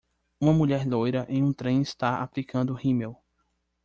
Uma 0.39 0.51
mulher 0.51 0.83
loira 0.87 1.27
em 1.29 1.43
um 1.43 1.53
trem 1.53 1.79
está 1.79 2.23
aplicando 2.23 2.73
rímel. 2.73 3.21